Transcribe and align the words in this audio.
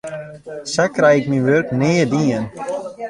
Sa 0.73 0.85
krij 0.95 1.17
ik 1.19 1.25
myn 1.29 1.45
wurk 1.47 1.67
nea 1.79 2.05
dien. 2.13 2.43